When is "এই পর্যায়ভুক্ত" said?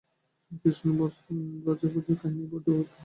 2.43-2.97